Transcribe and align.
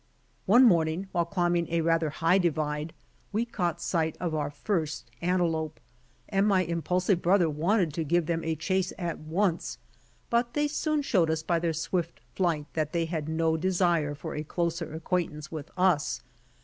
One 0.47 0.63
morning, 0.63 1.09
while 1.11 1.25
climbing 1.27 1.67
a 1.69 1.81
rather 1.81 2.09
high 2.09 2.39
divide, 2.39 2.91
we 3.31 3.45
caught 3.45 3.79
sight 3.79 4.17
of 4.19 4.33
our 4.33 4.49
first 4.49 5.11
antelope, 5.21 5.79
and 6.27 6.47
my 6.47 6.63
impulsive 6.63 7.21
brother 7.21 7.47
wanted 7.47 7.93
to 7.93 8.03
give 8.03 8.25
them 8.25 8.43
a 8.43 8.55
chase 8.55 8.91
at 8.97 9.19
once; 9.19 9.77
but 10.31 10.55
they 10.55 10.67
soon 10.67 11.03
showed 11.03 11.29
us 11.29 11.43
by 11.43 11.59
their 11.59 11.71
swift 11.73 12.19
flight 12.33 12.65
that 12.73 12.93
they 12.93 13.05
had 13.05 13.29
no 13.29 13.55
desire 13.57 14.15
for 14.15 14.33
a 14.33 14.43
closer 14.43 14.91
acquaintance 14.95 15.51
with 15.51 15.69
us. 15.77 16.23